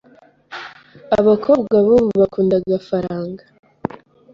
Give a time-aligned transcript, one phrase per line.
[1.19, 3.43] abakobwa bubu bakunda agafaranga